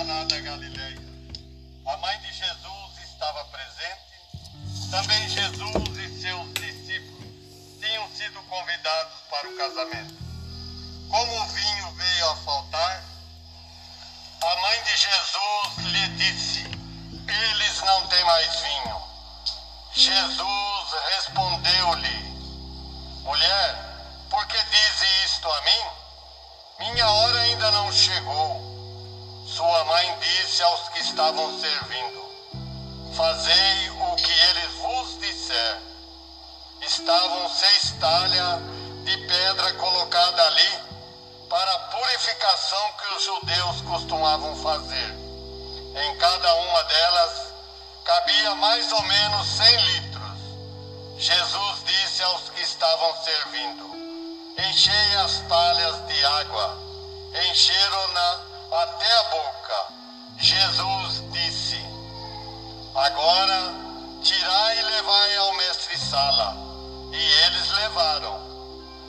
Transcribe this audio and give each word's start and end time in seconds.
Caná 0.00 0.24
da 0.24 0.40
Galileia. 0.40 0.98
A 1.84 1.96
mãe 1.98 2.18
de 2.20 2.32
Jesus 2.32 2.98
estava 3.04 3.44
presente. 3.44 4.90
Também 4.90 5.28
Jesus 5.28 5.98
e 5.98 6.22
seus 6.22 6.54
discípulos 6.54 7.28
tinham 7.78 8.08
sido 8.16 8.42
convidados 8.44 9.12
para 9.28 9.46
o 9.46 9.56
casamento. 9.58 10.14
Como 11.10 11.42
o 11.42 11.46
vinho 11.48 11.92
veio 11.92 12.30
a 12.30 12.36
faltar, 12.36 13.04
a 14.40 14.56
mãe 14.62 14.82
de 14.84 14.96
Jesus 14.96 15.92
lhe 15.92 16.08
disse: 16.16 16.64
Eles 17.28 17.82
não 17.82 18.06
têm 18.06 18.24
mais 18.24 18.56
vinho. 18.58 19.02
Jesus 19.92 20.94
respondeu-lhe: 21.14 22.22
Mulher, 23.22 23.74
por 24.30 24.46
que 24.46 24.64
dize 24.64 25.24
isto 25.26 25.46
a 25.46 25.60
mim? 25.60 26.86
Minha 26.86 27.06
hora 27.06 27.40
ainda 27.42 27.70
não 27.72 27.92
chegou. 27.92 28.79
Sua 29.60 29.84
mãe 29.84 30.18
disse 30.20 30.62
aos 30.62 30.88
que 30.88 31.00
estavam 31.00 31.60
servindo: 31.60 33.12
Fazei 33.14 33.90
o 33.90 34.16
que 34.16 34.32
ele 34.32 34.66
vos 34.78 35.18
disser. 35.20 35.82
Estavam 36.80 37.46
seis 37.50 37.94
talhas 38.00 38.62
de 39.04 39.18
pedra 39.26 39.74
colocada 39.74 40.46
ali 40.46 40.78
para 41.50 41.74
a 41.74 41.78
purificação 41.78 42.92
que 42.92 43.14
os 43.14 43.22
judeus 43.22 43.80
costumavam 43.82 44.56
fazer. 44.62 45.14
Em 45.94 46.16
cada 46.16 46.54
uma 46.54 46.82
delas 46.84 47.52
cabia 48.02 48.54
mais 48.54 48.90
ou 48.90 49.02
menos 49.02 49.46
cem 49.46 49.76
litros. 49.76 50.38
Jesus 51.18 51.84
disse 51.84 52.22
aos 52.22 52.48
que 52.48 52.62
estavam 52.62 53.14
servindo: 53.24 53.90
Enchei 54.56 55.16
as 55.16 55.38
talhas 55.40 56.06
de 56.06 56.24
água. 56.24 56.78
Encheram-na 57.50 58.49
até 58.72 59.18
a 59.18 59.22
boca. 59.24 59.86
Jesus 60.38 61.22
disse: 61.32 61.76
Agora 62.94 63.74
tirai 64.22 64.78
e 64.78 64.82
levai 64.82 65.36
ao 65.36 65.54
mestre-sala. 65.54 66.56
E 67.12 67.32
eles 67.44 67.70
levaram. 67.70 68.50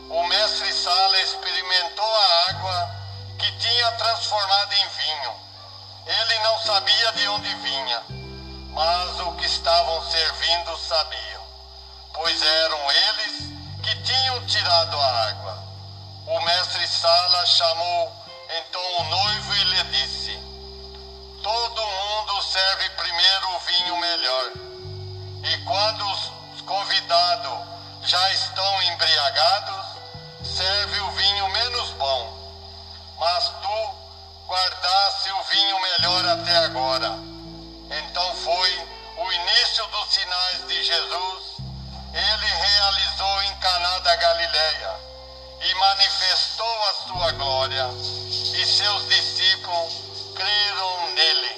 O 0.10 0.24
mestre-sala 0.28 1.22
experimentou 1.22 2.06
a 2.06 2.50
água 2.50 2.96
que 3.38 3.52
tinha 3.58 3.92
transformado 3.94 4.74
em 4.74 4.88
vinho. 4.88 5.34
Ele 6.06 6.40
não 6.40 6.60
sabia 6.60 7.12
de 7.14 7.28
onde 7.30 7.56
vinha, 7.56 8.04
mas 8.74 9.20
o 9.20 9.34
que 9.34 9.46
estavam 9.46 10.04
servindo 10.10 10.78
sabiam, 10.78 11.44
pois 12.14 12.42
eram 12.42 12.92
eles 12.92 13.42
que 13.84 14.04
tinham 14.04 14.46
tirado 14.48 15.00
a 15.00 15.28
água. 15.30 15.64
O 16.28 16.42
mestre 16.42 16.88
Sala 16.88 17.46
chamou 17.46 18.21
então 18.60 19.00
o 19.00 19.04
noivo 19.06 19.54
lhe 19.54 19.84
disse: 19.86 20.40
Todo 21.42 21.88
mundo 21.88 22.42
serve 22.44 22.90
primeiro 22.92 23.56
o 23.56 23.60
vinho 23.60 23.98
melhor. 23.98 24.52
E 25.44 25.58
quando 25.66 26.06
os 26.12 26.62
convidados 26.62 27.68
já 28.04 28.32
estão 28.32 28.84
embriagados, 28.84 29.86
serve 30.44 31.00
o 31.00 31.12
vinho 31.12 31.50
menos 31.50 31.90
bom. 31.92 32.38
Mas 33.20 33.50
tu 33.62 34.48
guardaste 34.48 35.32
o 35.32 35.44
vinho 35.44 35.82
melhor 35.82 36.26
até 36.26 36.58
agora. 36.58 37.10
Então 37.90 38.36
foi 38.36 38.88
o 39.18 39.32
início 39.32 39.88
dos 39.88 40.14
sinais 40.14 40.68
de 40.68 40.84
Jesus 40.84 41.52
ele 42.14 42.46
realizou 42.46 43.44
em 43.44 43.56
Caná 43.56 44.00
da 44.00 44.16
Galileia 44.18 45.00
e 45.62 45.76
manifestou 45.76 46.84
a 46.90 46.94
sua 47.08 47.32
glória, 47.32 47.88
e 48.54 48.66
seus 48.66 49.08
discípulos 49.08 49.94
creram 50.36 51.14
nele. 51.16 51.50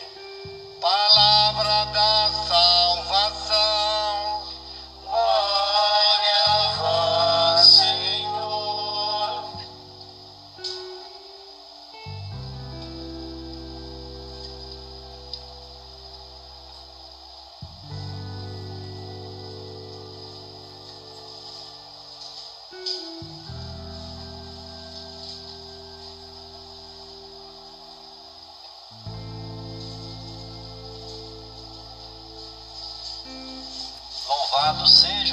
Palavra 0.80 1.86
da 1.86 2.30
salvação. 2.30 2.73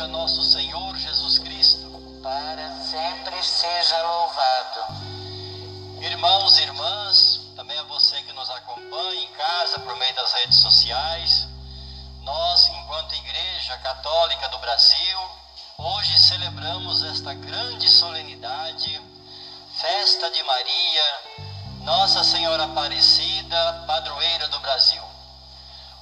Seja 0.01 0.07
nosso 0.09 0.43
Senhor 0.43 0.97
Jesus 0.97 1.39
Cristo. 1.41 1.91
para 2.23 2.71
sempre 2.85 3.43
seja 3.43 4.03
louvado. 4.03 4.81
Irmãos 6.01 6.59
e 6.59 6.63
irmãs, 6.63 7.41
também 7.55 7.79
a 7.79 7.83
você 7.83 8.23
que 8.23 8.33
nos 8.33 8.49
acompanha 8.49 9.23
em 9.23 9.29
casa 9.33 9.79
por 9.81 9.95
meio 9.97 10.15
das 10.15 10.33
redes 10.33 10.59
sociais, 10.59 11.47
nós, 12.23 12.69
enquanto 12.69 13.15
Igreja 13.15 13.77
Católica 13.79 14.49
do 14.49 14.59
Brasil, 14.59 15.19
hoje 15.77 16.19
celebramos 16.19 17.05
esta 17.05 17.35
grande 17.35 17.89
solenidade, 17.91 19.01
Festa 19.75 20.31
de 20.31 20.43
Maria, 20.45 21.21
Nossa 21.83 22.25
Senhora 22.25 22.65
Aparecida, 22.65 23.85
padroeira 23.87 24.49
do 24.49 24.61
Brasil. 24.61 25.03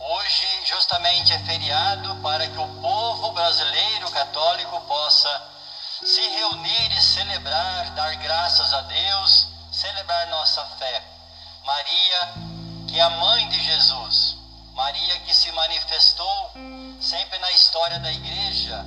Hoje, 0.01 0.48
justamente, 0.69 1.33
é 1.33 1.39
feriado 1.41 2.15
para 2.17 2.47
que 2.47 2.59
o 2.59 2.69
povo 2.81 3.33
brasileiro 3.33 4.11
católico 4.11 4.79
possa 4.83 5.51
se 6.05 6.21
reunir 6.21 6.93
e 6.93 7.03
celebrar, 7.03 7.91
dar 7.93 8.15
graças 8.17 8.73
a 8.75 8.83
Deus, 8.83 9.49
celebrar 9.73 10.27
nossa 10.29 10.63
fé. 10.79 11.03
Maria, 11.65 12.35
que 12.87 12.99
é 12.99 13.03
a 13.03 13.11
mãe 13.11 13.49
de 13.49 13.65
Jesus, 13.65 14.37
Maria 14.75 15.19
que 15.21 15.35
se 15.35 15.51
manifestou 15.53 16.53
sempre 17.01 17.39
na 17.39 17.51
história 17.53 17.99
da 17.99 18.13
igreja, 18.13 18.85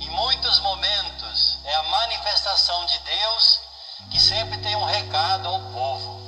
em 0.00 0.10
muitos 0.10 0.58
momentos, 0.60 1.58
é 1.64 1.74
a 1.74 1.82
manifestação 1.84 2.86
de 2.86 2.98
Deus 2.98 3.60
que 4.10 4.18
sempre 4.18 4.58
tem 4.58 4.74
um 4.74 4.84
recado 4.84 5.46
ao 5.48 5.60
povo. 5.72 6.20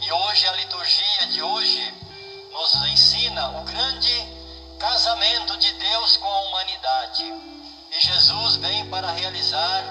E 0.00 0.12
hoje, 0.12 0.46
a 0.46 0.52
liturgia 0.52 1.26
de 1.32 1.42
hoje 1.42 2.09
nos 2.52 2.74
ensina 2.86 3.48
o 3.60 3.64
grande 3.64 4.28
casamento 4.78 5.56
de 5.58 5.72
Deus 5.74 6.16
com 6.16 6.28
a 6.28 6.42
humanidade. 6.42 7.24
E 7.92 8.00
Jesus 8.00 8.56
vem 8.56 8.88
para 8.88 9.10
realizar 9.10 9.84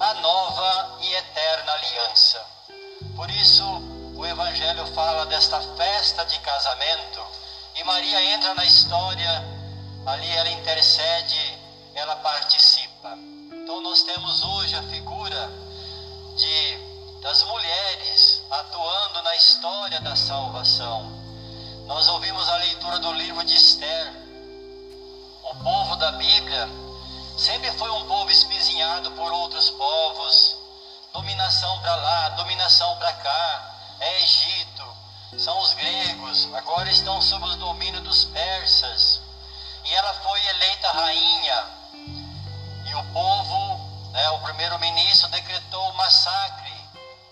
a 0.00 0.14
nova 0.14 0.98
e 1.02 1.14
eterna 1.14 1.72
aliança. 1.72 2.44
Por 3.16 3.30
isso, 3.30 3.64
o 4.16 4.26
Evangelho 4.26 4.86
fala 4.94 5.26
desta 5.26 5.60
festa 5.76 6.24
de 6.24 6.38
casamento 6.40 7.20
e 7.76 7.84
Maria 7.84 8.34
entra 8.34 8.54
na 8.54 8.64
história, 8.64 9.44
ali 10.06 10.28
ela 10.32 10.50
intercede, 10.50 11.58
ela 11.94 12.16
participa. 12.16 13.16
Então, 13.52 13.80
nós 13.80 14.02
temos 14.02 14.42
hoje 14.42 14.74
a 14.74 14.82
figura 14.82 15.50
de, 16.36 17.20
das 17.22 17.42
mulheres 17.44 18.42
atuando 18.50 19.22
na 19.22 19.36
história 19.36 20.00
da 20.00 20.16
salvação. 20.16 21.17
Nós 21.88 22.06
ouvimos 22.06 22.46
a 22.50 22.56
leitura 22.56 22.98
do 22.98 23.12
livro 23.14 23.42
de 23.44 23.56
Esther. 23.56 24.12
O 25.42 25.54
povo 25.64 25.96
da 25.96 26.12
Bíblia 26.12 26.68
sempre 27.38 27.72
foi 27.72 27.90
um 27.90 28.06
povo 28.06 28.30
espizinhado 28.30 29.10
por 29.12 29.32
outros 29.32 29.70
povos, 29.70 30.54
dominação 31.14 31.80
para 31.80 31.96
lá, 31.96 32.28
dominação 32.36 32.94
para 32.96 33.10
cá, 33.14 33.74
é 34.00 34.22
Egito, 34.22 34.84
são 35.38 35.58
os 35.62 35.72
gregos, 35.72 36.52
agora 36.52 36.90
estão 36.90 37.22
sob 37.22 37.46
o 37.46 37.56
domínio 37.56 38.02
dos 38.02 38.26
persas. 38.26 39.22
E 39.86 39.94
ela 39.94 40.12
foi 40.12 40.46
eleita 40.46 40.92
rainha, 40.92 41.64
e 42.84 42.94
o 42.96 43.04
povo, 43.14 44.10
né, 44.12 44.28
o 44.32 44.40
primeiro-ministro 44.40 45.30
decretou 45.30 45.88
o 45.88 45.96
massacre 45.96 46.74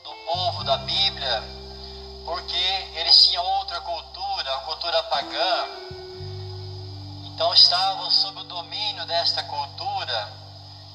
do 0.03 0.14
povo 0.32 0.64
da 0.64 0.79
Bíblia, 0.79 1.44
porque 2.25 2.56
eles 2.94 3.26
tinham 3.26 3.44
outra 3.44 3.81
cultura, 3.82 4.15
a 4.52 4.58
cultura 4.60 5.02
pagã. 5.04 5.69
Então 7.25 7.52
estavam 7.52 8.10
sob 8.10 8.40
o 8.40 8.44
domínio 8.44 9.04
desta 9.06 9.43
cultura. 9.43 10.32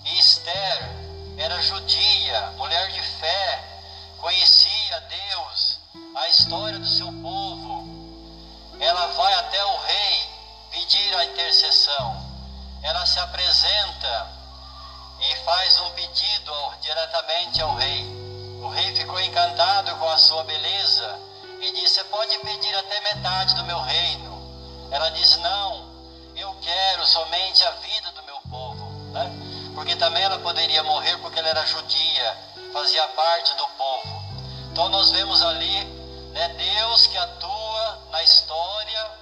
E 0.06 0.20
Esther 0.20 0.90
era 1.38 1.62
judia, 1.62 2.52
mulher 2.58 2.92
de 2.92 3.02
fé, 3.02 3.64
conhecia 4.18 5.02
Deus, 5.02 5.80
a 6.16 6.30
história 6.30 6.80
do 6.80 6.88
seu 6.88 7.08
povo. 7.08 7.88
Ela 8.80 9.08
vai 9.08 9.34
até 9.34 9.64
o 9.64 9.78
rei 9.78 10.30
pedir 10.72 11.16
a 11.16 11.26
intercessão. 11.26 12.32
Ela 12.82 13.06
se 13.06 13.20
apresenta 13.20 14.28
e 15.20 15.36
faz 15.46 15.80
um 15.82 15.90
pedido 15.92 16.54
diretamente 16.82 17.62
ao 17.62 17.76
rei. 17.76 18.04
O 18.64 18.70
rei 18.70 18.96
ficou 18.96 19.20
encantado 19.20 19.96
com 19.98 20.10
a 20.10 20.18
sua 20.18 20.44
beleza 20.44 21.31
e 21.62 21.68
e 21.68 21.72
diz: 21.74 21.92
Você 21.92 22.04
pode 22.06 22.38
pedir 22.40 22.76
até 22.76 23.00
metade 23.02 23.56
do 23.56 23.64
meu 23.66 23.80
reino. 23.80 24.90
Ela 24.92 25.10
diz: 25.12 25.38
Não, 25.38 25.92
eu 26.36 26.54
quero 26.62 27.06
somente 27.06 27.64
a 27.64 27.72
vida 27.72 28.12
do 28.12 28.24
meu 28.24 28.38
povo. 28.50 28.92
Né? 29.12 29.32
Porque 29.76 29.96
também 29.96 30.24
ela 30.24 30.40
poderia 30.40 30.84
morrer 30.84 31.18
porque 31.18 31.40
ela 31.40 31.50
era 31.50 31.66
judia, 31.66 32.38
fazia 32.74 33.08
parte 33.10 33.56
do 33.56 33.68
povo. 33.68 34.24
Então 34.72 34.90
nós 34.90 35.12
vemos 35.12 35.42
ali 35.42 35.84
né, 36.34 36.48
Deus 36.50 37.08
que 37.08 37.18
atua 37.18 38.08
na 38.12 38.24
história. 38.24 39.22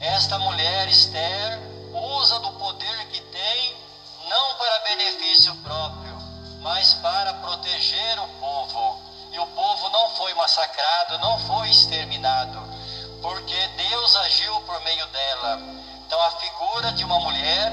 Esta 0.00 0.38
mulher, 0.38 0.88
Esther, 0.88 1.60
usa 1.92 2.38
do 2.40 2.52
poder 2.52 3.08
que 3.08 3.20
tem, 3.20 3.76
não 4.28 4.54
para 4.54 4.78
benefício 4.88 5.54
próprio, 5.56 6.16
mas 6.60 6.94
para 6.94 7.34
proteger 7.34 8.18
o 8.20 8.28
povo. 8.40 8.99
O 9.40 9.46
povo 9.46 9.88
não 9.88 10.10
foi 10.16 10.34
massacrado, 10.34 11.18
não 11.18 11.38
foi 11.40 11.70
exterminado, 11.70 12.62
porque 13.22 13.68
Deus 13.68 14.16
agiu 14.16 14.60
por 14.60 14.78
meio 14.82 15.06
dela. 15.06 15.58
Então, 16.06 16.20
a 16.20 16.30
figura 16.32 16.92
de 16.92 17.04
uma 17.04 17.18
mulher 17.20 17.72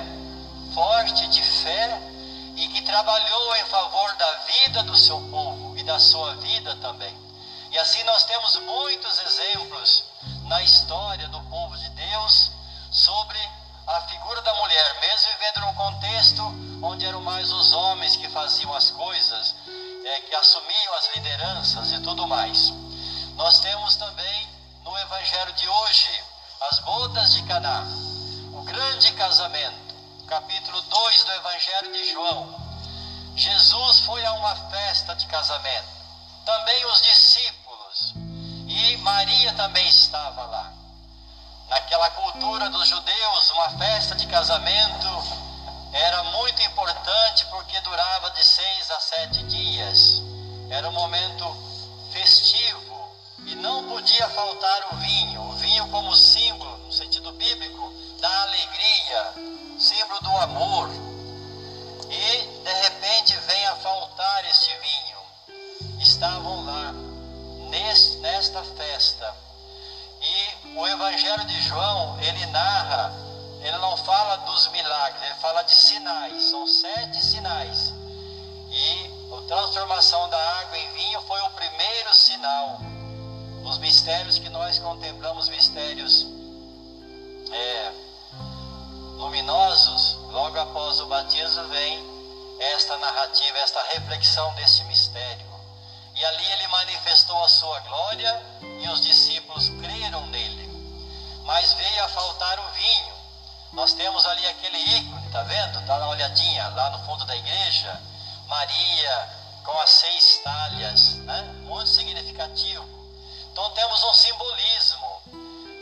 forte 0.74 1.28
de 1.28 1.44
fé 1.44 2.02
e 2.56 2.68
que 2.70 2.82
trabalhou 2.84 3.56
em 3.58 3.66
favor 3.66 4.16
da 4.16 4.32
vida 4.34 4.84
do 4.84 4.96
seu 4.96 5.20
povo 5.30 5.78
e 5.78 5.84
da 5.84 6.00
sua 6.00 6.36
vida 6.36 6.74
também. 6.78 7.14
E 7.70 7.78
assim 7.78 8.02
nós 8.06 8.24
temos 8.24 8.56
muitos 8.58 9.20
exemplos 9.20 10.06
na 10.44 10.62
história 10.64 11.28
do 11.28 11.42
povo 11.50 11.78
de 11.78 11.90
Deus 11.90 12.52
sobre 12.90 13.38
a 13.86 14.02
figura 14.02 14.42
da 14.42 14.54
mulher, 14.56 15.00
mesmo 15.02 15.32
vivendo 15.34 15.66
num 15.66 15.74
contexto 15.74 16.44
onde 16.82 17.06
eram 17.06 17.22
mais 17.22 17.52
os 17.52 17.74
homens 17.74 18.16
que 18.16 18.30
faziam 18.30 18.74
as 18.74 18.90
coisas, 18.90 19.54
é, 20.08 20.22
que 20.22 20.36
assumiam 20.36 20.94
as 20.94 21.16
lideranças 21.16 21.92
e 21.92 22.00
tudo 22.00 22.28
mais. 22.28 22.72
Nós 23.36 23.60
temos 23.60 23.96
também 23.98 24.48
no 24.84 24.98
Evangelho 24.98 25.54
de 25.54 25.68
hoje 25.68 26.24
as 26.70 26.80
bodas 26.80 27.34
de 27.34 27.44
Caná, 27.44 27.84
o 28.54 28.64
grande 28.64 29.12
casamento, 29.14 29.96
capítulo 30.28 30.82
2 30.82 31.24
do 31.24 31.32
Evangelho 31.34 31.92
de 31.92 32.12
João. 32.12 32.68
Jesus 33.36 34.00
foi 34.00 34.26
a 34.26 34.34
uma 34.34 34.56
festa 34.70 35.14
de 35.16 35.26
casamento, 35.28 35.90
também 36.46 36.86
os 36.86 37.02
discípulos, 37.02 38.14
e 38.68 38.98
Maria 38.98 39.54
também 39.54 39.88
estava 39.88 40.44
lá. 40.46 40.74
Naquela 41.70 42.10
cultura 42.12 42.70
dos 42.70 42.88
judeus, 42.88 43.52
uma 43.52 43.70
festa 43.72 44.16
de 44.16 44.26
casamento 44.28 45.47
era 45.94 46.24
muito 46.24 46.62
importante 46.64 47.46
porque 47.48 47.80
durava 47.82 48.30
de 48.32 48.44
seis 48.44 48.92
a 48.92 49.00
sete 49.00 49.44
dias. 49.44 50.22
Era 50.70 50.90
um 50.90 50.92
momento 50.92 51.46
festivo 52.12 53.10
e 53.46 53.56
não 53.56 53.88
podia 53.88 54.28
faltar 54.30 54.94
o 54.94 54.98
vinho. 54.98 55.42
O 55.42 55.54
vinho 55.54 55.88
como 55.90 56.16
símbolo, 56.16 56.78
no 56.80 56.92
sentido 56.92 57.32
bíblico, 57.32 57.94
da 58.20 58.42
alegria, 58.44 59.34
símbolo 59.80 60.20
do 60.22 60.38
amor. 60.38 60.90
E 62.10 62.64
de 62.64 62.74
repente 62.84 63.38
vem 63.38 63.66
a 63.68 63.76
faltar 63.76 64.46
este 64.46 64.72
vinho. 64.78 66.00
Estavam 66.00 66.66
lá 66.66 66.94
nesta 68.22 68.64
festa. 68.64 69.36
E 70.22 70.78
o 70.78 70.88
Evangelho 70.88 71.46
de 71.46 71.62
João, 71.62 72.20
ele 72.22 72.46
narra 72.48 73.14
ele 73.62 73.78
não 73.78 73.98
fala 73.98 74.38
dos 74.38 74.68
milagres, 74.70 75.24
ele 75.24 75.36
fala 75.36 75.62
de 75.64 75.74
sinais. 75.74 76.44
São 76.44 76.68
sete 76.68 77.24
sinais. 77.24 77.94
E 78.70 79.36
a 79.36 79.42
transformação 79.48 80.30
da 80.30 80.60
água 80.60 80.78
em 80.78 80.92
vinho 80.94 81.22
foi 81.22 81.40
o 81.42 81.50
primeiro 81.52 82.14
sinal. 82.14 82.80
Os 83.64 83.78
mistérios 83.80 84.40
que 84.40 84.50
nós 84.50 84.80
contemplamos, 84.80 85.50
mistérios 85.50 86.28
é, 87.52 87.92
luminosos, 89.18 90.18
logo 90.32 90.60
após 90.60 91.00
o 91.00 91.08
batismo 91.08 91.68
vem 91.70 92.18
esta 92.60 92.98
narrativa, 92.98 93.58
esta 93.60 93.82
reflexão 93.94 94.54
deste 94.56 94.84
mistério. 94.86 95.46
E 96.16 96.26
ali 96.26 96.52
ele 96.54 96.68
manifestou 96.68 97.44
a 97.44 97.50
sua 97.50 97.80
glória 97.82 98.42
e 98.82 98.90
os 98.90 99.02
discípulos 99.02 99.70
creram 99.70 100.26
nele. 100.28 100.68
Mas 101.44 101.74
veio 101.74 102.04
a 102.04 102.10
faltar 102.10 102.60
o 102.60 102.72
vinho. 102.72 103.07
Nós 103.78 103.94
temos 103.94 104.26
ali 104.26 104.44
aquele 104.48 104.76
ícone, 104.98 105.30
tá 105.30 105.44
vendo? 105.44 105.80
Dá 105.82 105.98
uma 105.98 106.08
olhadinha 106.08 106.68
lá 106.70 106.90
no 106.90 107.06
fundo 107.06 107.24
da 107.26 107.36
igreja. 107.36 108.02
Maria 108.48 109.30
com 109.64 109.80
as 109.80 109.90
seis 109.92 110.42
talhas, 110.44 111.18
né? 111.18 111.44
Muito 111.62 111.88
significativo. 111.88 112.84
Então 113.52 113.70
temos 113.76 114.04
um 114.04 114.14
simbolismo. 114.16 115.22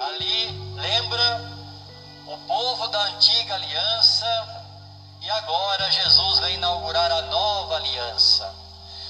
Ali 0.02 0.74
lembra 0.76 1.42
o 2.28 2.38
povo 2.40 2.86
da 2.90 3.02
antiga 3.04 3.56
aliança 3.56 4.66
e 5.22 5.30
agora 5.30 5.90
Jesus 5.90 6.40
vem 6.40 6.56
inaugurar 6.56 7.10
a 7.10 7.22
nova 7.22 7.78
aliança. 7.78 8.54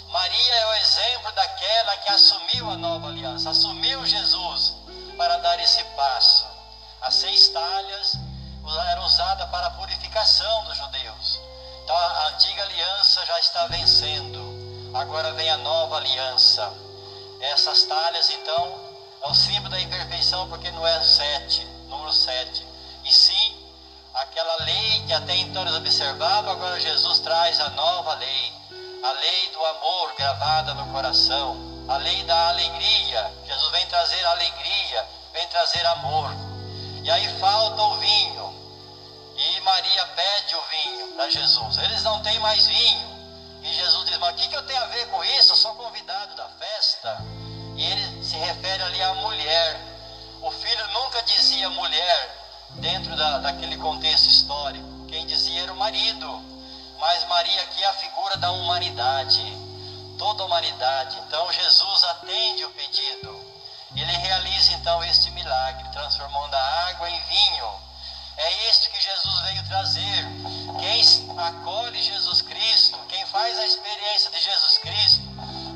Maria 0.10 0.56
é 0.58 0.68
o 0.68 0.74
exemplo 0.76 1.32
daquela 1.32 1.98
que 1.98 2.12
assumiu 2.12 2.70
a 2.70 2.78
nova 2.78 3.08
aliança, 3.08 3.50
assumiu 3.50 4.06
Jesus 4.06 4.76
para 5.18 5.38
dar 5.38 5.60
esse 5.60 5.84
passo. 5.96 6.46
As 7.02 7.16
seis 7.16 7.50
talhas 7.50 8.16
era 8.74 9.02
usada 9.02 9.48
para 9.48 9.68
a 9.68 9.72
purificação 9.72 10.64
dos 10.66 10.78
judeus. 10.78 11.40
Então 11.84 11.96
a 11.96 12.28
antiga 12.30 12.64
aliança 12.64 13.26
já 13.26 13.40
está 13.40 13.68
vencendo. 13.68 14.92
Agora 14.94 15.34
vem 15.34 15.50
a 15.50 15.58
nova 15.58 15.98
aliança. 15.98 16.74
Essas 17.42 17.84
talhas, 17.84 18.30
então, 18.32 18.80
é 19.22 19.28
o 19.28 19.34
símbolo 19.34 19.70
da 19.70 19.80
imperfeição, 19.80 20.48
porque 20.48 20.72
não 20.72 20.88
é 20.88 21.04
sete, 21.04 21.66
número 21.90 22.12
sete. 22.14 22.66
E 23.04 23.12
sim, 23.12 23.56
aquela 24.14 24.64
lei 24.64 25.04
que 25.06 25.14
até 25.14 25.36
então 25.36 25.62
eles 25.64 25.76
observavam, 25.76 26.52
agora 26.52 26.80
Jesus 26.80 27.20
traz 27.20 27.60
a 27.60 27.70
nova 27.70 28.14
lei. 28.16 28.54
A 29.04 29.12
lei 29.12 29.52
do 29.52 29.66
amor 29.66 30.16
gravada 30.18 30.74
no 30.74 30.92
coração. 30.92 31.58
A 31.88 31.98
lei 31.98 32.24
da 32.24 32.48
alegria. 32.48 33.32
Jesus 33.46 33.72
vem 33.72 33.86
trazer 33.88 34.26
alegria, 34.26 35.08
vem 35.34 35.48
trazer 35.50 35.86
amor. 35.86 36.32
E 37.04 37.12
aí 37.12 37.38
falta 37.38 37.82
o 37.82 37.98
vinho. 37.98 38.55
Maria 39.66 40.06
pede 40.16 40.56
o 40.56 40.62
vinho 40.62 41.08
para 41.14 41.28
Jesus. 41.28 41.80
Eles 41.80 42.04
não 42.04 42.22
têm 42.22 42.38
mais 42.40 42.68
vinho. 42.68 43.60
E 43.64 43.74
Jesus 43.74 44.06
diz: 44.06 44.18
Mas 44.20 44.34
o 44.34 44.36
que, 44.36 44.48
que 44.48 44.56
eu 44.56 44.66
tenho 44.68 44.84
a 44.84 44.86
ver 44.86 45.08
com 45.08 45.24
isso? 45.24 45.54
Eu 45.54 45.56
sou 45.56 45.74
convidado 45.74 46.36
da 46.36 46.48
festa. 46.50 47.18
E 47.76 47.84
ele 47.84 48.24
se 48.24 48.38
refere 48.38 48.84
ali 48.84 49.02
à 49.02 49.16
mulher. 49.16 49.82
O 50.40 50.52
filho 50.52 50.88
nunca 50.94 51.20
dizia 51.24 51.68
mulher 51.72 52.46
dentro 52.76 53.16
da, 53.16 53.40
daquele 53.40 53.76
contexto 53.78 54.28
histórico. 54.28 55.08
Quem 55.08 55.26
dizia 55.26 55.64
era 55.64 55.74
o 55.74 55.78
marido. 55.78 56.28
Mas 57.00 57.28
Maria 57.28 57.64
aqui 57.64 57.84
é 57.84 57.88
a 57.88 57.94
figura 57.94 58.38
da 58.38 58.52
humanidade. 58.52 59.42
Toda 60.20 60.44
a 60.44 60.46
humanidade. 60.46 61.18
Então 61.26 61.52
Jesus 61.52 62.04
atende 62.04 62.64
o 62.66 62.70
pedido. 62.70 63.44
Ele 63.96 64.12
realiza 64.12 64.74
então 64.74 65.04
este 65.06 65.32
milagre, 65.32 65.90
transformando 65.90 66.54
a 66.54 66.90
água 66.90 67.10
em 67.10 67.20
vinho 67.22 67.86
é 68.38 68.52
que 68.80 68.85
Jesus 69.06 69.42
veio 69.42 69.64
trazer. 69.66 70.26
Quem 70.80 71.38
acolhe 71.38 72.02
Jesus 72.02 72.42
Cristo, 72.42 72.98
quem 73.08 73.24
faz 73.28 73.58
a 73.60 73.66
experiência 73.68 74.32
de 74.32 74.40
Jesus 74.40 74.78
Cristo, 74.80 75.22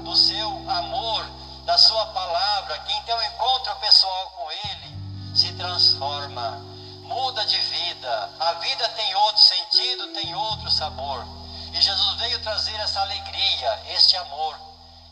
do 0.03 0.15
seu 0.15 0.47
amor, 0.67 1.23
da 1.63 1.77
sua 1.77 2.07
palavra, 2.07 2.79
quem 2.79 2.99
tem 3.03 3.13
um 3.13 3.21
encontro 3.21 3.75
pessoal 3.75 4.31
com 4.31 4.51
Ele, 4.51 5.35
se 5.35 5.53
transforma, 5.53 6.59
muda 7.03 7.45
de 7.45 7.59
vida. 7.59 8.29
A 8.39 8.53
vida 8.53 8.89
tem 8.89 9.13
outro 9.13 9.43
sentido, 9.43 10.07
tem 10.13 10.33
outro 10.33 10.71
sabor. 10.71 11.23
E 11.71 11.79
Jesus 11.79 12.15
veio 12.15 12.41
trazer 12.41 12.75
essa 12.79 12.99
alegria, 13.01 13.83
este 13.89 14.17
amor. 14.17 14.59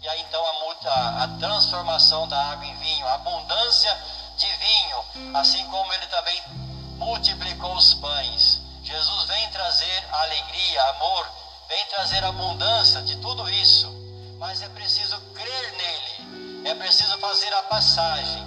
E 0.02 0.10
aí 0.10 0.22
então 0.22 0.44
a, 0.44 1.24
a 1.24 1.28
transformação 1.40 2.28
da 2.28 2.52
água 2.52 2.66
em 2.66 2.76
vinho, 2.78 3.08
a 3.08 3.14
abundância 3.14 3.96
de 4.38 4.48
vinho, 4.48 5.36
assim 5.36 5.64
como 5.66 5.94
ele 5.94 6.08
também 6.08 6.67
multiplicou 7.08 7.74
os 7.76 7.94
pães. 7.94 8.60
Jesus 8.84 9.24
vem 9.28 9.50
trazer 9.50 10.06
alegria, 10.12 10.84
amor, 10.90 11.26
vem 11.70 11.86
trazer 11.86 12.22
abundância 12.24 13.02
de 13.02 13.16
tudo 13.18 13.50
isso. 13.50 13.88
Mas 14.38 14.62
é 14.62 14.68
preciso 14.70 15.18
crer 15.34 15.72
nele, 15.78 16.70
é 16.70 16.76
preciso 16.76 17.18
fazer 17.20 17.52
a 17.54 17.64
passagem 17.64 18.46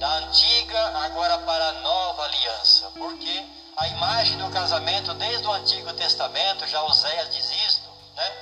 da 0.00 0.12
antiga 0.18 0.98
agora 1.04 1.38
para 1.38 1.68
a 1.68 1.72
nova 1.80 2.24
aliança, 2.24 2.90
porque 2.98 3.44
a 3.76 3.86
imagem 3.88 4.36
do 4.36 4.50
casamento 4.50 5.14
desde 5.14 5.46
o 5.46 5.52
Antigo 5.52 5.92
Testamento, 5.94 6.66
já 6.66 6.82
Oséias 6.82 7.34
diz 7.34 7.50
isto, 7.68 7.88
né? 8.16 8.32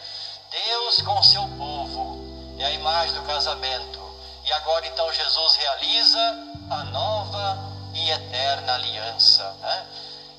Deus 0.50 1.02
com 1.02 1.22
seu 1.22 1.46
povo 1.58 2.24
é 2.58 2.64
a 2.64 2.70
imagem 2.70 3.14
do 3.14 3.22
casamento. 3.22 4.02
E 4.44 4.52
agora 4.52 4.86
então 4.86 5.12
Jesus 5.12 5.56
realiza 5.56 6.18
a 6.70 6.84
nova 6.84 7.74
eterna 8.11 8.75
aliança. 8.75 9.50
Né? 9.61 9.87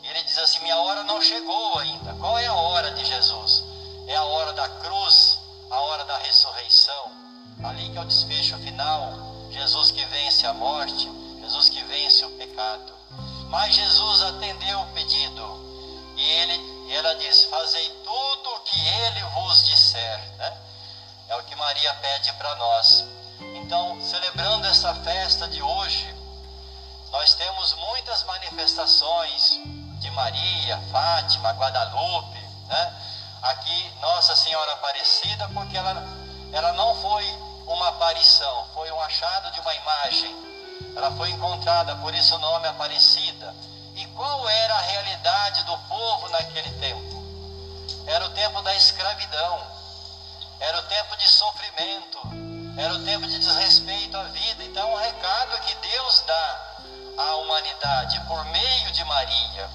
Ele 0.04 0.24
diz 0.24 0.38
assim: 0.38 0.60
Minha 0.60 0.78
hora 0.78 1.04
não 1.04 1.22
chegou 1.22 1.80
ainda. 1.80 2.14
Qual 2.14 2.38
é 2.38 2.48
a 2.48 2.54
hora 2.54 2.92
de 2.92 3.06
Jesus? 3.06 3.64
É 4.08 4.16
a 4.16 4.24
hora 4.24 4.54
da 4.54 4.68
cruz, 4.70 5.40
a 5.70 5.80
hora 5.80 6.06
da 6.06 6.18
ressurreição. 6.18 7.12
Ali 7.64 7.90
que 7.90 7.98
é 7.98 8.02
o 8.02 8.06
desfecho 8.06 8.58
final. 8.58 9.14
Jesus 9.52 9.92
que 9.92 10.04
vence 10.06 10.46
a 10.46 10.54
morte, 10.54 11.10
Jesus 11.42 11.70
que 11.70 11.84
vence 11.84 12.26
o 12.26 12.30
pecado. 12.32 12.94
Mas 13.50 13.74
Jesus 13.74 14.22
atendeu 14.24 14.82
o 14.82 14.88
pedido 14.88 15.66
e, 16.18 16.22
ele, 16.22 16.94
ela 16.94 17.16
disse: 17.16 17.48
Fazei 17.48 17.90
tudo 18.04 18.50
o 18.50 18.60
que 18.62 18.80
ele 18.88 19.24
vos 19.34 19.66
disser. 19.66 20.20
Né? 20.38 20.58
É 21.30 21.36
o 21.36 21.44
que 21.44 21.56
Maria 21.56 21.94
pede 21.96 22.32
para 22.34 22.56
nós. 22.56 23.06
Então, 23.56 24.00
celebrando 24.02 24.68
essa 24.68 24.94
festa 24.96 25.48
de 25.48 25.62
hoje, 25.62 26.15
nós 27.16 27.34
temos 27.34 27.74
muitas 27.76 28.24
manifestações 28.24 29.62
de 30.00 30.12
Maria, 30.12 30.78
Fátima, 30.92 31.52
Guadalupe, 31.52 32.40
né? 32.68 32.94
Aqui, 33.42 33.94
Nossa 34.02 34.36
Senhora 34.36 34.74
Aparecida, 34.74 35.48
porque 35.54 35.78
ela, 35.78 36.04
ela 36.52 36.74
não 36.74 36.94
foi 36.96 37.26
uma 37.68 37.88
aparição, 37.88 38.68
foi 38.74 38.92
um 38.92 39.00
achado 39.00 39.50
de 39.54 39.62
uma 39.62 39.74
imagem. 39.74 40.36
Ela 40.94 41.10
foi 41.12 41.30
encontrada, 41.32 41.96
por 41.96 42.14
isso 42.14 42.36
o 42.36 42.40
nome 42.40 42.68
Aparecida. 42.68 43.56
E 43.96 44.06
qual 44.08 44.50
era 44.50 44.76
a 44.76 44.82
realidade 44.82 45.64
do 45.64 45.78
povo 45.88 46.28
naquele 46.28 46.70
tempo? 46.80 47.24
Era 48.06 48.26
o 48.26 48.30
tempo 48.32 48.62
da 48.62 48.76
escravidão, 48.76 49.66
era 50.60 50.80
o 50.80 50.84
tempo 50.84 51.16
de 51.16 51.28
sofrimento, 51.30 52.20
era 52.78 52.94
o 52.94 53.06
tempo 53.06 53.26
de 53.26 53.40
desrespeito 53.40 54.18
à 54.18 54.24
vida. 54.24 54.66
Então, 54.66 54.92
o 54.92 54.98
recado 54.98 55.62
que 55.62 55.76
Deus 55.76 56.20
dá 56.28 56.65
à 57.26 57.36
humanidade 57.38 58.20
por 58.28 58.44
meio 58.46 58.92
de 58.92 59.04
Maria. 59.06 59.70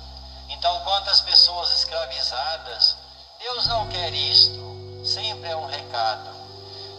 Então, 0.49 0.81
quantas 0.81 1.21
pessoas 1.21 1.73
escravizadas, 1.79 2.97
Deus 3.39 3.67
não 3.67 3.89
quer 3.89 4.13
isto, 4.13 5.03
sempre 5.05 5.51
é 5.51 5.57
um 5.57 5.67
recado. 5.67 6.31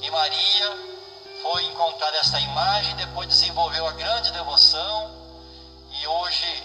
E 0.02 0.10
Maria 0.10 0.78
foi 1.42 1.66
encontrar 1.66 2.14
esta 2.16 2.40
imagem, 2.40 2.96
depois 2.96 3.28
desenvolveu 3.28 3.88
a 3.88 3.92
grande 3.94 4.32
devoção 4.32 5.12
e 5.92 6.08
hoje 6.08 6.64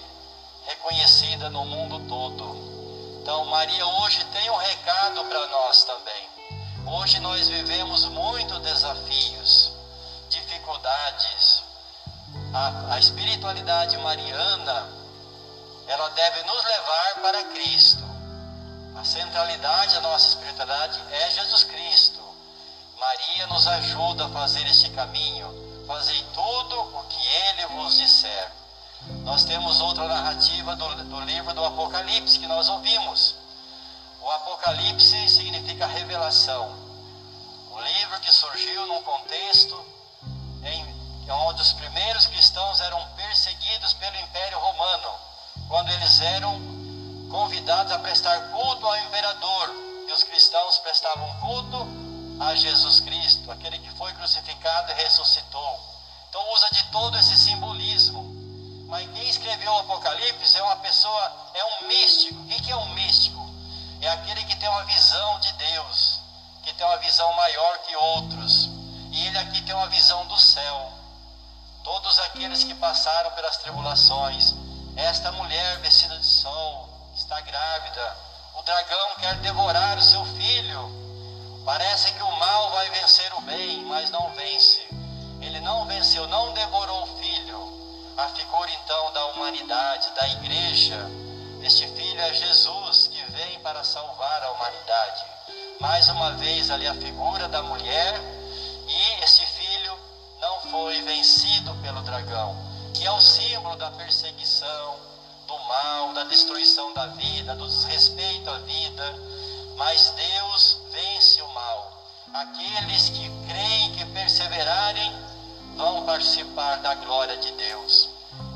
reconhecida 0.67 1.49
no 1.51 1.65
mundo 1.65 2.01
todo. 2.09 3.21
Então, 3.21 3.45
Maria 3.47 3.87
hoje 3.87 4.25
tem 4.27 4.51
um 4.51 4.57
recado 4.57 5.25
para 5.25 5.47
nós 5.49 5.85
também. 5.85 6.29
Hoje 6.87 7.19
nós 7.21 7.49
vivemos 7.49 8.05
muitos 8.07 8.61
desafios, 8.61 9.73
A, 12.91 12.99
espiritualidade 12.99 13.97
mariana, 13.99 14.89
ela 15.89 16.09
deve 16.11 16.43
nos 16.45 16.65
levar 16.65 17.15
para 17.23 17.45
Cristo. 17.45 18.05
A 18.97 19.05
centralidade 19.05 19.95
da 19.95 20.01
nossa 20.03 20.29
espiritualidade 20.29 21.01
é 21.11 21.31
Jesus 21.31 21.65
Cristo. 21.65 22.21
Maria 22.99 23.47
nos 23.49 23.67
ajuda 23.67 24.27
a 24.27 24.29
fazer 24.31 24.67
este 24.67 24.91
caminho. 24.91 25.85
Fazei 25.87 26.23
tudo 26.35 26.81
o 26.99 27.05
que 27.05 27.27
Ele 27.27 27.67
vos 27.75 27.97
disser. 27.99 28.53
Nós 29.23 29.45
temos 29.45 29.81
outra 29.81 30.07
narrativa 30.09 30.75
do, 30.77 31.05
do 31.05 31.21
livro 31.21 31.53
do 31.55 31.65
Apocalipse 31.65 32.39
que 32.39 32.47
nós 32.47 32.69
ouvimos. 32.69 33.35
O 34.21 34.31
Apocalipse 34.31 35.29
significa 35.29 35.87
revelação. 35.87 36.75
Um 37.71 37.81
livro 37.81 38.21
que 38.21 38.33
surgiu 38.33 38.87
num 38.87 39.03
contexto 39.03 39.86
Jesus 52.57 53.01
Cristo, 53.01 53.51
aquele 53.51 53.79
que 53.79 53.91
foi 53.93 54.13
crucificado 54.15 54.93
e 54.93 54.95
ressuscitou. 54.95 55.81
Então 56.29 56.53
usa 56.53 56.69
de 56.73 56.83
todo 56.85 57.19
esse 57.19 57.37
simbolismo 57.39 58.37
mas 58.87 59.05
quem 59.11 59.29
escreveu 59.29 59.73
o 59.73 59.79
Apocalipse 59.79 60.57
é 60.57 60.63
uma 60.63 60.77
pessoa, 60.77 61.33
é 61.55 61.65
um 61.65 61.89
místico. 61.89 62.41
O 62.41 62.47
que 62.47 62.71
é 62.71 62.77
um 62.77 62.95
místico? 62.95 63.51
É 64.01 64.09
aquele 64.09 64.45
que 64.45 64.55
tem 64.57 64.69
uma 64.69 64.85
visão 64.85 65.41
de 65.41 65.53
Deus, 65.55 66.21
que 66.63 66.73
tem 66.73 66.87
uma 66.87 66.97
visão 66.99 67.33
maior 67.35 67.79
que 67.79 67.97
outros. 67.97 68.69
E 69.11 69.27
ele 69.27 69.39
aqui 69.39 69.61
tem 69.63 69.75
uma 69.75 69.89
visão 69.89 70.27
do 70.27 70.39
céu. 70.39 70.93
Todos 71.83 72.19
aqueles 72.21 72.63
que 72.63 72.75
passaram 72.75 73.31
pelas 73.33 73.57
tribulações. 73.57 74.55
Esta 74.97 75.33
mulher 75.33 75.79
vestida 75.81 76.17
de 76.19 76.27
sol 76.27 76.89
está 77.15 77.41
grávida. 77.41 78.17
O 78.55 78.63
dragão 78.63 79.15
quer 79.21 79.35
devorar 79.37 79.99
o 79.99 80.03
seu 80.03 80.25
filho. 80.37 81.06
Parece 81.67 82.13
que 82.13 82.23
o 82.23 82.31
mal 82.39 82.71
vai 82.71 82.89
vencer 82.91 83.35
o 83.35 83.41
bem, 83.41 83.85
mas 83.87 84.09
não 84.11 84.31
vence. 84.31 84.87
Ele 85.41 85.61
não 85.63 85.85
venceu, 85.85 86.29
não 86.29 86.53
devorou 86.53 87.03
o 87.03 87.07
filho 87.19 87.77
a 88.17 88.29
figura 88.29 88.71
então 88.71 89.13
da 89.13 89.27
humanidade, 89.27 90.09
da 90.15 90.29
igreja. 90.29 90.97
Este 91.63 91.89
filho 91.89 92.21
é 92.21 92.33
Jesus 92.33 93.09
que 93.09 93.33
vem 93.33 93.59
para 93.61 93.83
salvar 93.83 94.45
a 94.45 94.53
humanidade. 94.53 95.25
Mais 95.81 96.09
uma 96.09 96.31
vez 96.35 96.71
ali 96.71 96.87
a 96.87 96.95
figura 96.95 97.49
da 97.49 97.65
mulher 97.65 98.15
e 98.87 99.25
este 99.25 99.45
filho 99.45 99.99
não 100.41 100.61
foi 100.71 101.03
vencido 101.03 101.75
pelo 101.83 102.01
dragão, 102.03 102.57
que 102.95 103.05
é 103.05 103.11
o 103.11 103.21
símbolo 103.21 103.75
da 103.77 103.91
perseguição, 103.91 105.01
do 105.49 105.59
mal, 105.65 106.15
da 106.15 106.23
destruição 106.25 106.95
da 106.95 107.09
vida, 107.09 107.57
do 107.57 107.67
desrespeito 107.67 108.49
à 108.49 108.59
vida. 108.59 109.15
Mas 109.77 110.11
Deus. 110.11 110.36
Aqueles 112.37 113.09
que 113.09 113.31
creem, 113.49 113.93
que 113.95 114.05
perseverarem, 114.13 115.11
vão 115.75 116.05
participar 116.05 116.77
da 116.83 116.95
glória 116.97 117.35
de 117.39 117.51
Deus. 117.53 118.11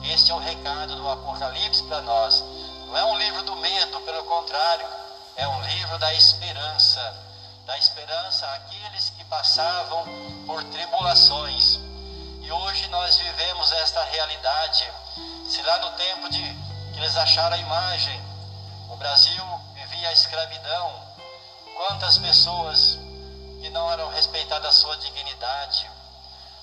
Este 0.05 0.31
é 0.31 0.35
o 0.35 0.39
recado 0.39 0.97
do 0.97 1.09
Apocalipse 1.09 1.83
para 1.85 2.03
nós. 2.03 2.45
Não 2.87 2.95
é 2.95 3.05
um 3.07 3.17
livro 3.17 3.43
do 3.45 3.57
medo, 3.57 3.99
pelo 4.03 4.23
contrário, 4.25 4.87
é 5.35 5.49
um 5.49 5.63
livro 5.63 5.99
da 5.99 6.13
esperança. 6.13 7.01
Da 7.65 7.79
esperança 7.79 8.47
àqueles 8.49 9.15
que 9.17 9.25
passavam 9.25 10.05
por 10.45 10.63
tribulações. 10.65 11.81
E 12.43 12.53
hoje 12.53 12.87
nós 12.89 13.17
vivemos 13.17 13.73
esta 13.73 14.05
realidade. 14.05 14.93
Se 15.49 15.63
lá 15.63 15.79
no 15.79 15.91
tempo 15.93 16.29
de 16.29 16.43
que 16.93 16.99
eles 16.99 17.17
acharam 17.17 17.57
a 17.57 17.59
imagem, 17.59 18.21
o 18.91 18.97
Brasil 18.97 19.43
vivia 19.73 20.11
a 20.11 20.13
escravidão, 20.13 21.03
quantas 21.79 22.19
pessoas 22.19 22.99
não 23.71 23.91
eram 23.91 24.09
respeitadas 24.11 24.69
a 24.69 24.73
sua 24.73 24.97
dignidade, 24.99 25.91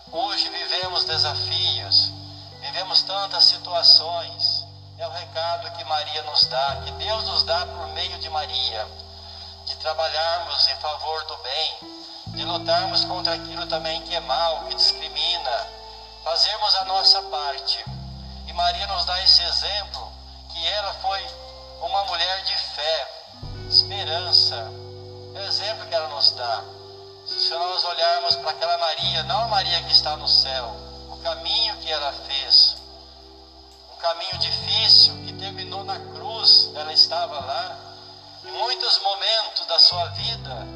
Hoje 0.09 0.47
vivemos 0.47 1.03
desafios, 1.03 2.13
vivemos 2.61 3.01
tantas 3.01 3.43
situações. 3.43 4.65
É 4.97 5.05
o 5.05 5.11
recado 5.11 5.69
que 5.77 5.83
Maria 5.83 6.23
nos 6.23 6.45
dá, 6.45 6.81
que 6.85 6.91
Deus 6.91 7.25
nos 7.25 7.43
dá 7.43 7.65
por 7.65 7.87
meio 7.89 8.17
de 8.17 8.29
Maria, 8.29 8.87
de 9.65 9.75
trabalharmos 9.75 10.65
em 10.69 10.75
favor 10.77 11.25
do 11.25 11.37
bem, 11.37 11.77
de 12.27 12.45
lutarmos 12.45 13.03
contra 13.03 13.33
aquilo 13.33 13.67
também 13.67 14.01
que 14.03 14.15
é 14.15 14.21
mal, 14.21 14.63
que 14.67 14.75
discrimina, 14.75 15.67
fazermos 16.23 16.73
a 16.75 16.85
nossa 16.85 17.21
parte. 17.23 17.83
E 18.47 18.53
Maria 18.53 18.87
nos 18.87 19.03
dá 19.03 19.21
esse 19.23 19.43
exemplo, 19.43 20.09
que 20.53 20.67
ela 20.67 20.93
foi 21.01 21.21
uma 21.81 22.05
mulher 22.05 22.43
de 22.45 22.55
fé, 22.55 23.11
esperança, 23.69 24.71
é 25.35 25.39
o 25.41 25.43
exemplo 25.43 25.85
que 25.85 25.93
ela 25.93 26.07
nos 26.07 26.31
dá. 26.31 26.63
Se 27.47 27.53
nós 27.53 27.81
olharmos 27.85 28.35
para 28.35 28.51
aquela 28.51 28.77
Maria, 28.77 29.23
não 29.23 29.43
a 29.43 29.47
Maria 29.47 29.81
que 29.83 29.93
está 29.93 30.17
no 30.17 30.27
céu, 30.27 30.65
o 31.09 31.17
caminho 31.23 31.77
que 31.77 31.89
ela 31.89 32.11
fez, 32.11 32.75
um 33.89 33.95
caminho 33.95 34.37
difícil 34.37 35.13
que 35.25 35.31
terminou 35.31 35.81
na 35.85 35.97
cruz, 35.97 36.69
ela 36.75 36.91
estava 36.91 37.39
lá. 37.39 37.77
Em 38.43 38.51
muitos 38.51 38.99
momentos 38.99 39.65
da 39.65 39.79
sua 39.79 40.09
vida 40.09 40.67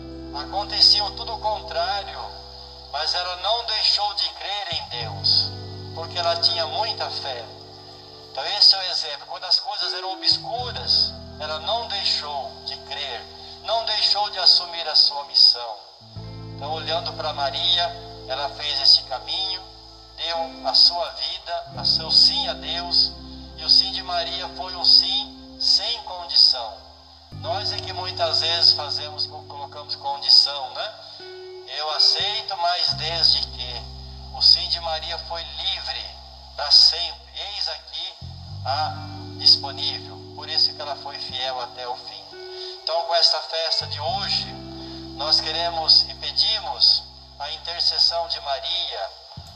aconteciam 0.45 1.13
tudo 1.17 1.33
o 1.33 1.41
contrário, 1.41 2.17
mas 2.93 3.13
ela 3.15 3.35
não 3.41 3.65
deixou 3.65 4.13
de 4.13 4.29
crer 4.29 4.67
em 4.71 4.89
Deus, 5.01 5.51
porque 5.93 6.17
ela 6.17 6.37
tinha 6.37 6.65
muita 6.67 7.09
fé. 7.09 7.43
Então, 8.31 8.45
esse 8.57 8.75
é 8.75 8.77
o 8.77 8.91
exemplo. 8.91 9.25
Quando 9.27 9.43
as 9.43 9.59
coisas 9.59 9.93
eram 9.93 10.13
obscuras, 10.13 11.11
ela 11.37 11.59
não 11.59 11.89
deixou 11.89 12.49
de 12.63 12.77
crer, 12.77 13.21
não 13.65 13.83
deixou 13.83 14.29
de 14.29 14.39
assumir 14.39 14.87
a 14.87 14.95
sua 14.95 15.25
missão. 15.25 15.80
Então, 16.61 16.73
olhando 16.73 17.11
para 17.13 17.33
Maria, 17.33 17.91
ela 18.27 18.47
fez 18.49 18.81
este 18.81 19.01
caminho, 19.05 19.59
deu 20.15 20.69
a 20.69 20.75
sua 20.75 21.09
vida, 21.09 21.71
a 21.75 21.83
seu 21.83 22.11
sim 22.11 22.47
a 22.49 22.53
Deus, 22.53 23.13
e 23.57 23.63
o 23.63 23.69
sim 23.69 23.91
de 23.93 24.03
Maria 24.03 24.47
foi 24.49 24.75
um 24.75 24.85
sim 24.85 25.57
sem 25.59 26.03
condição. 26.03 26.71
Nós 27.31 27.71
é 27.71 27.77
que 27.77 27.91
muitas 27.93 28.41
vezes 28.41 28.73
fazemos, 28.73 29.25
colocamos 29.25 29.95
condição, 29.95 30.71
né? 30.75 30.93
Eu 31.79 31.89
aceito, 31.95 32.55
mas 32.55 32.93
desde 32.93 33.39
que 33.47 33.81
o 34.35 34.41
sim 34.43 34.69
de 34.69 34.79
Maria 34.81 35.17
foi 35.17 35.41
livre 35.41 36.05
para 36.55 36.69
sempre. 36.69 37.31
Eis 37.55 37.67
aqui 37.69 38.13
a 38.65 39.07
disponível. 39.39 40.15
Por 40.35 40.47
isso 40.47 40.71
que 40.75 40.79
ela 40.79 40.95
foi 40.97 41.17
fiel 41.17 41.59
até 41.59 41.87
o 41.87 41.95
fim. 41.95 42.23
Então, 42.83 43.01
com 43.05 43.15
esta 43.15 43.39
festa 43.39 43.87
de 43.87 43.99
hoje, 43.99 44.45
nós 45.17 45.39
queremos 45.39 46.05
a 47.51 47.53
intercessão 47.53 48.27
de 48.29 48.39
Maria, 48.39 49.09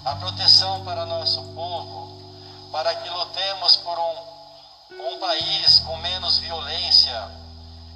a 0.03 0.15
proteção 0.15 0.83
para 0.83 1.05
nosso 1.05 1.41
povo, 1.53 2.69
para 2.71 2.93
que 2.93 3.09
lutemos 3.09 3.77
por 3.77 3.97
um, 3.97 5.13
um 5.13 5.19
país 5.19 5.79
com 5.79 5.95
menos 5.97 6.37
violência, 6.39 7.31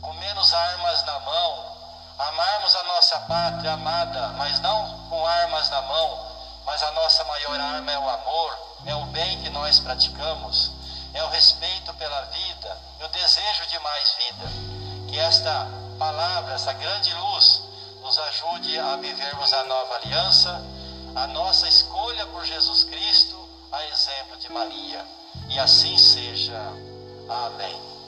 com 0.01 0.13
menos 0.13 0.53
armas 0.53 1.03
na 1.03 1.19
mão, 1.19 1.77
amarmos 2.17 2.75
a 2.75 2.83
nossa 2.83 3.19
pátria 3.21 3.73
amada, 3.73 4.29
mas 4.29 4.59
não 4.61 5.09
com 5.09 5.25
armas 5.25 5.69
na 5.69 5.81
mão, 5.81 6.27
mas 6.65 6.81
a 6.81 6.91
nossa 6.91 7.23
maior 7.25 7.59
arma 7.59 7.91
é 7.91 7.99
o 7.99 8.09
amor, 8.09 8.59
é 8.85 8.95
o 8.95 9.05
bem 9.07 9.41
que 9.43 9.49
nós 9.49 9.79
praticamos, 9.79 10.71
é 11.13 11.21
o 11.23 11.29
respeito 11.29 11.93
pela 11.95 12.21
vida 12.21 12.89
o 13.03 13.07
desejo 13.07 13.65
de 13.67 13.79
mais 13.79 14.13
vida. 14.13 14.45
Que 15.07 15.19
esta 15.19 15.67
palavra, 15.97 16.53
essa 16.53 16.73
grande 16.73 17.13
luz, 17.13 17.61
ajude 18.39 18.79
a 18.79 18.95
vivermos 18.95 19.51
a 19.51 19.63
nova 19.65 19.95
aliança, 19.95 20.63
a 21.13 21.27
nossa 21.27 21.67
escolha 21.67 22.25
por 22.27 22.45
Jesus 22.45 22.85
Cristo, 22.85 23.35
a 23.71 23.85
exemplo 23.87 24.37
de 24.37 24.51
Maria. 24.51 25.05
E 25.49 25.59
assim 25.59 25.97
seja. 25.97 26.57
Amém. 27.27 27.98